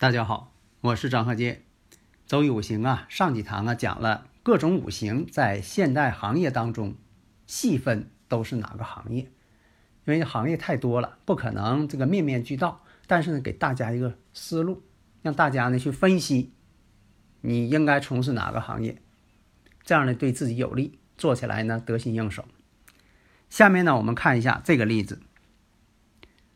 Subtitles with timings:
[0.00, 1.60] 大家好，我是张鹤杰。
[2.26, 6.94] 周易五行啊，上几堂啊讲了各种五行在现代行业当中
[7.46, 9.24] 细分都是哪个行业，
[10.06, 12.82] 因为行业太多了，不可能这个面面俱到。
[13.06, 14.82] 但是呢，给大家一个思路，
[15.20, 16.54] 让大家呢去分析
[17.42, 19.02] 你应该从事哪个行业，
[19.82, 22.46] 这样呢对自己有利，做起来呢得心应手。
[23.50, 25.20] 下面呢我们看一下这个例子：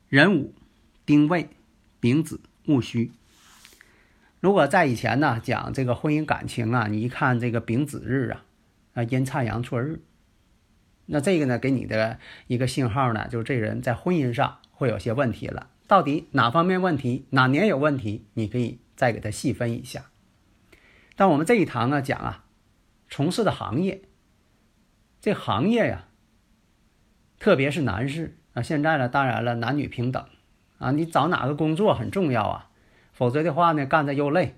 [0.08, 0.54] 壬午、
[1.04, 1.50] 丁未、
[2.00, 3.12] 丙子、戊戌。
[4.44, 8.44] 如果在以前呢，讲这个婚姻感情啊，你一看这个丙子日啊，
[8.92, 10.02] 啊阴差阳错日，
[11.06, 15.70] 那这个呢给你的一个信号呢，就是这人在婚姻上会有些问题了。
[15.86, 20.10] 到底哪方面问题，哪年有问题，你可以再给他细分一下。
[21.16, 22.44] 但我们这一堂呢讲啊，
[23.08, 24.02] 从事的行业，
[25.22, 26.08] 这行业呀，
[27.38, 30.22] 特别是男士啊，现在呢，当然了，男女平等
[30.76, 32.68] 啊，你找哪个工作很重要啊。
[33.14, 34.56] 否则的话呢，干着又累，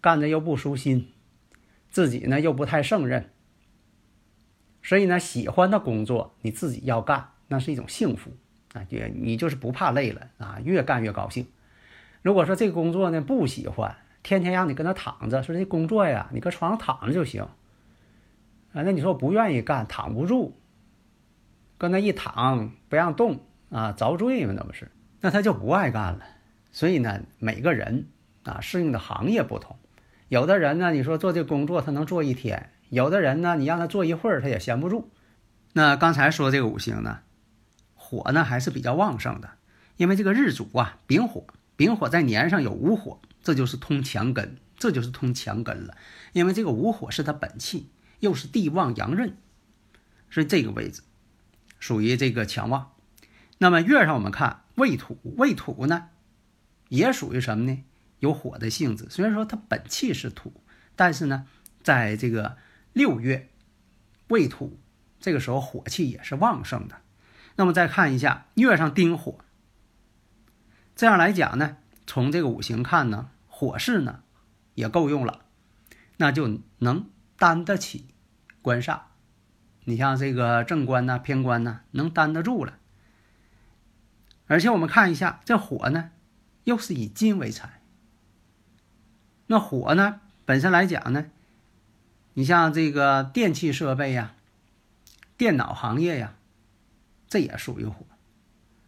[0.00, 1.12] 干着又不舒心，
[1.90, 3.28] 自己呢又不太胜任。
[4.82, 8.30] 所以呢，喜欢的工作你自己要干，那是一种幸福
[8.72, 8.86] 啊！
[8.88, 11.48] 也你就是不怕累了啊，越干越高兴。
[12.22, 17.50] 如果说这个工作呢不喜欢，天天让你跟那躺着，说这工作呀，你搁床上躺着就行啊。
[18.72, 20.56] 那你说我不愿意干，躺不住，
[21.78, 23.40] 搁那一躺不让动
[23.70, 24.88] 啊，遭罪嘛，那不是？
[25.20, 26.24] 那他就不爱干了。
[26.76, 28.08] 所以呢，每个人
[28.42, 29.78] 啊适应的行业不同，
[30.28, 35.10] 有的人呢，你说做这工作他能做一天；有的人呢，你让他做一会儿他也闲不住。
[35.72, 37.20] 那刚才说这个五行呢，
[37.94, 39.52] 火呢还是比较旺盛的，
[39.96, 45.96] 因为这个日主啊丙火，丙火在年上有午火，这就是通强根，这就是通强根了。
[46.34, 47.88] 因为这个午火是他本气，
[48.20, 49.38] 又是地旺阳刃，
[50.28, 51.00] 所以这个位置
[51.80, 52.92] 属于这个强旺。
[53.56, 56.10] 那么月上我们看未土，未土呢？
[56.88, 57.84] 也属于什么呢？
[58.20, 59.08] 有火的性质。
[59.10, 60.62] 虽然说它本气是土，
[60.94, 61.46] 但是呢，
[61.82, 62.56] 在这个
[62.92, 63.50] 六月
[64.28, 64.78] 未土
[65.20, 67.02] 这个时候，火气也是旺盛的。
[67.56, 69.38] 那么再看一下月上丁火，
[70.94, 71.76] 这样来讲呢，
[72.06, 74.20] 从这个五行看呢，火势呢
[74.74, 75.40] 也够用了，
[76.16, 78.06] 那就能担得起
[78.62, 79.00] 官煞。
[79.84, 82.78] 你像这个正官呐、偏官呐，能担得住了。
[84.46, 86.12] 而且我们看一下这火呢。
[86.66, 87.80] 又是以金为财，
[89.46, 90.20] 那火呢？
[90.44, 91.26] 本身来讲呢，
[92.34, 94.34] 你像这个电器设备呀、
[95.36, 96.34] 电脑行业呀，
[97.28, 98.04] 这也属于火。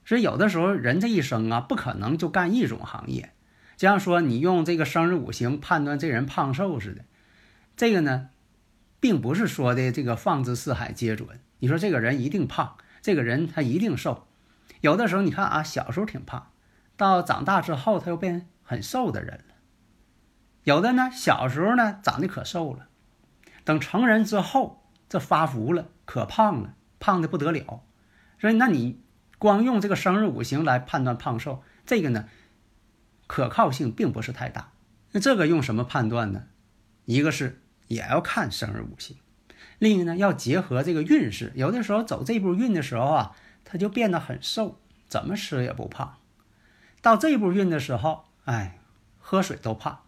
[0.04, 3.32] 所以有的时候人这一生啊，不可能就干一种行业。
[3.76, 7.04] 就像说你用这个生日五行判断这人胖瘦似的，
[7.76, 8.30] 这个呢，
[8.98, 11.38] 并不是说的这个放之四海皆准。
[11.60, 14.26] 你说这个人一定胖，这个人他一定瘦。
[14.80, 16.50] 有的时候你看啊，小时候挺胖。
[16.98, 19.54] 到长大之后，他又变很瘦的人了。
[20.64, 22.88] 有的呢，小时候呢长得可瘦了，
[23.64, 27.84] 等成人之后，这发福了，可胖了，胖的不得了。
[28.40, 29.00] 所以，那你
[29.38, 32.28] 光用这个生日五行来判断胖瘦，这个呢，
[33.26, 34.72] 可靠性并不是太大。
[35.12, 36.44] 那这个用什么判断呢？
[37.06, 39.16] 一个是也要看生日五行，
[39.78, 41.52] 另一个呢要结合这个运势。
[41.54, 46.17] 有的时候走这步运的时候啊，他就变得很瘦，怎么吃也不胖。
[47.00, 48.78] 到这步运的时候，哎，
[49.18, 50.00] 喝水都胖。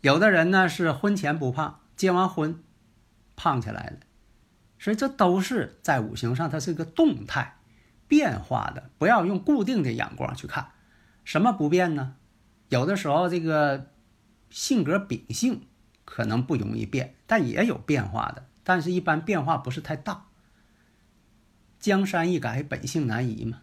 [0.00, 2.62] 有的人呢是婚前不胖，结完婚
[3.36, 3.98] 胖起来了。
[4.78, 7.58] 所以这都是在五行上，它是一个动态
[8.08, 10.72] 变化的，不要用固定的眼光去看。
[11.24, 12.16] 什么不变呢？
[12.68, 13.90] 有的时候这个
[14.50, 15.66] 性格秉性
[16.04, 18.46] 可能不容易变，但也有变化的。
[18.64, 20.26] 但是一般变化不是太大。
[21.78, 23.60] 江山易改，本性难移嘛。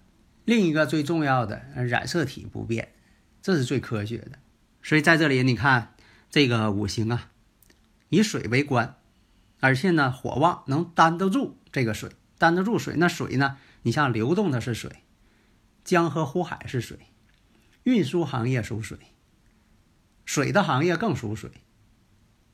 [0.49, 2.91] 另一个最重要的染色体不变，
[3.39, 4.39] 这是最科学的。
[4.81, 5.95] 所以在这里你看
[6.31, 7.29] 这个五行啊，
[8.09, 8.97] 以水为官，
[9.59, 12.09] 而且呢火旺，能担得住这个水，
[12.39, 12.95] 担得住水。
[12.97, 15.03] 那水呢，你像流动的是水，
[15.83, 16.97] 江河湖海是水，
[17.83, 18.97] 运输行业属水，
[20.25, 21.51] 水的行业更属水。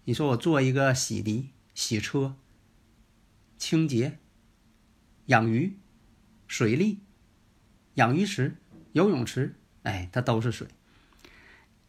[0.03, 2.35] 你说我做一个洗涤、洗车、
[3.57, 4.19] 清洁、
[5.27, 5.79] 养鱼、
[6.45, 6.99] 水利、
[7.95, 8.55] 养鱼池、
[8.93, 10.67] 游泳池，哎，它都是水。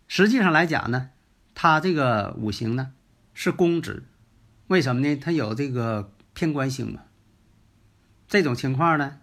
[0.09, 1.11] 实际上来讲呢，
[1.55, 2.93] 它这个五行呢
[3.35, 4.05] 是公职，
[4.69, 5.17] 为什么呢？
[5.17, 7.03] 它有这个偏官星嘛。
[8.29, 9.19] 这种情况呢，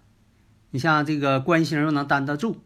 [0.72, 2.62] 你像这个官星又能担得住，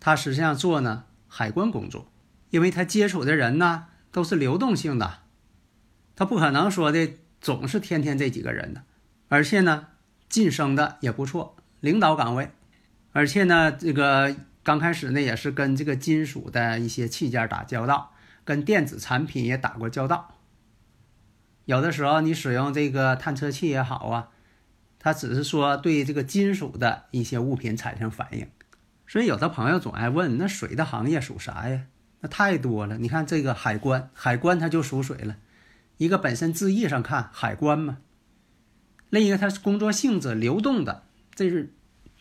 [0.00, 2.10] 他实际上做呢海关工作，
[2.50, 5.20] 因为他接触的人呢都是流动性的，
[6.14, 7.10] 他不可能说的
[7.40, 8.82] 总是天天这几个人的，
[9.28, 9.88] 而且呢
[10.28, 12.50] 晋升的也不错，领导岗位，
[13.12, 18.12] 而且呢这个刚开始呢也是跟这个金属的一些器件打交道，
[18.44, 20.34] 跟电子产品也打过交道，
[21.64, 24.28] 有的时候你使用这个探测器也好啊。
[25.00, 28.48] 它只是说对这个金属的一些物品产生反应，
[29.06, 31.84] 所以有的朋友总爱问：那水的行业属啥呀？
[32.20, 32.98] 那太多了。
[32.98, 35.36] 你看这个海关，海关它就属水了。
[35.98, 37.98] 一个本身字义上看海关嘛，
[39.08, 41.72] 另一个它是工作性质流动的，这是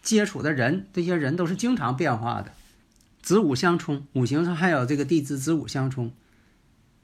[0.07, 2.53] 接触的人，这些人都是经常变化的。
[3.21, 6.13] 子午相冲，五行上还有这个地支子午相冲，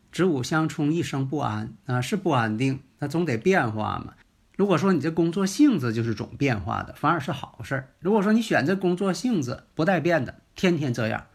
[0.09, 4.13] 子午相冲一生不安啊，是不安定，那总得变化嘛。
[4.55, 7.89] 如果说你这工作性质就是总变化的，反而是好事儿。
[7.99, 11.25] 如果说你选择工作性质不带变的，天天这样，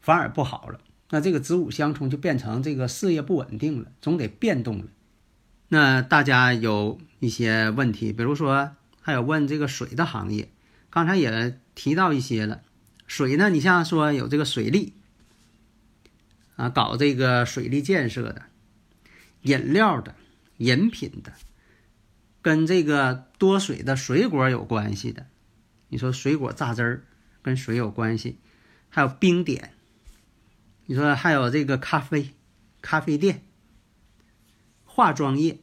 [0.00, 0.78] 反而不好了。
[1.10, 4.84] 那这个子午相冲就变成这个事业不稳定了，总得变动了。
[5.70, 8.70] 那大家有一些问题，比如说
[9.00, 10.48] 还有问这个水的行业，
[10.90, 12.62] 刚才也提到一些了。
[13.06, 14.92] 水呢，你像说有这个水利
[16.56, 18.42] 啊，搞这个水利建设的，
[19.42, 20.14] 饮料的，
[20.58, 21.32] 饮品的。
[22.42, 25.26] 跟这个多水的水果有关系的，
[25.88, 27.04] 你说水果榨汁儿
[27.42, 28.38] 跟水有关系，
[28.88, 29.74] 还有冰点，
[30.86, 32.30] 你说还有这个咖啡、
[32.80, 33.42] 咖啡店、
[34.84, 35.58] 化妆业、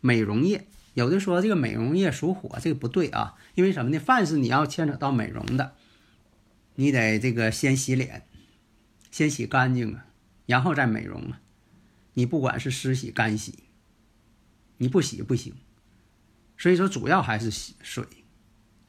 [0.00, 3.98] 美容业，有的说这个美容业属火，这个不对啊，因为什么呢？
[3.98, 5.74] 凡是你要牵扯到美容的，
[6.74, 8.26] 你得这个先洗脸，
[9.10, 10.06] 先洗干净啊，
[10.46, 11.40] 然后再美容啊，
[12.14, 13.60] 你不管是湿洗干洗，
[14.76, 15.54] 你不洗不行。
[16.58, 18.04] 所以说，主要还是水，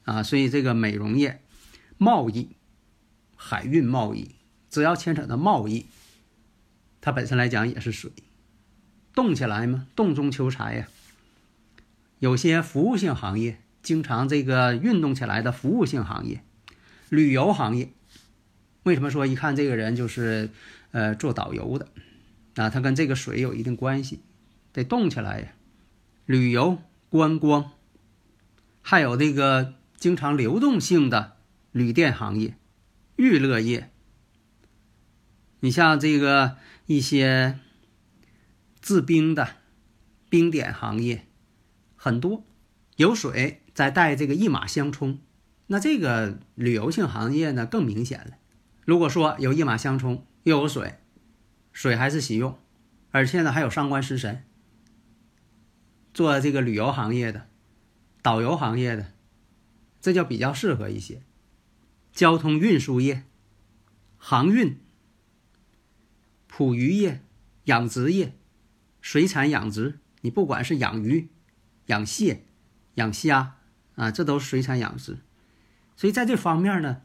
[0.04, 1.42] 啊，所以这个美容业、
[1.96, 2.50] 贸易、
[3.34, 4.36] 海运贸易，
[4.68, 5.86] 只要牵扯到贸易，
[7.00, 8.12] 它本身来讲也是水，
[9.14, 10.88] 动起来嘛，动中求财呀。
[12.24, 16.42] 有些服务性行业，经常这个运动起来的服务性行业，
[17.10, 17.92] 旅游行业，
[18.82, 20.48] 为什么说一看这个人就是
[20.92, 21.88] 呃做导游的，
[22.54, 24.20] 啊，他跟这个水有一定关系，
[24.72, 25.52] 得动起来呀，
[26.24, 26.78] 旅游。
[27.10, 27.70] 观光，
[28.82, 31.36] 还有这个经常流动性的
[31.70, 32.56] 旅店行业、
[33.14, 33.88] 娱乐业。
[35.60, 36.56] 你像这个
[36.86, 37.60] 一些
[38.80, 39.48] 制冰的
[40.28, 41.24] 冰点行业，
[42.04, 42.44] 很多
[42.96, 45.20] 有水再带这个一马相冲，
[45.68, 48.36] 那这个旅游性行业呢更明显了。
[48.84, 50.98] 如果说有一马相冲，又有水，
[51.72, 52.58] 水还是喜用，
[53.10, 54.44] 而且呢还有上官食神。
[56.12, 57.48] 做这个旅游行业的、
[58.20, 59.14] 导游行业的，
[60.02, 61.22] 这就比较适合一些。
[62.12, 63.24] 交通运输业、
[64.18, 64.78] 航运、
[66.46, 67.22] 捕鱼业、
[67.64, 68.34] 养殖业、
[69.00, 71.30] 水产养殖，你不管是养鱼、
[71.86, 72.44] 养蟹、
[72.94, 73.56] 养虾
[73.96, 75.18] 啊，这都是水产养殖。
[75.96, 77.02] 所以在这方面呢，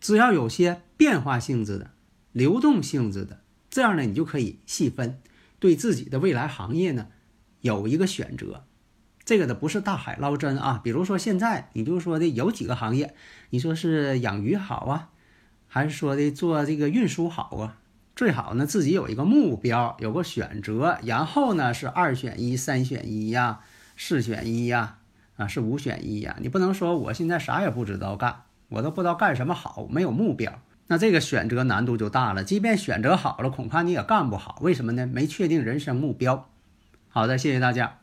[0.00, 1.90] 只要有些变化性质的、
[2.32, 5.20] 流动性质的，这样呢，你就可以细分，
[5.58, 7.08] 对自己的未来行业呢。
[7.60, 8.64] 有一个选择，
[9.24, 10.80] 这个的不是大海捞针啊。
[10.82, 13.14] 比如说现在，你就说的有几个行业，
[13.50, 15.10] 你说是养鱼好啊，
[15.68, 17.78] 还是说的做这个运输好啊？
[18.16, 23.60] 最好呢自己有一个目标，有个选择，然后呢是二选一、三选一呀、
[23.96, 24.98] 四选一呀，
[25.36, 26.36] 啊是五选一呀。
[26.40, 32.44] 你不能说我现在啥也不知道干，我都不知道干什么好，没有目标，那这个选择难度就大了。
[32.44, 34.58] 即便选择好了，恐怕你也干不好。
[34.60, 35.06] 为什么呢？
[35.06, 36.48] 没确定人生目标。
[37.08, 38.01] 好的，谢谢大家。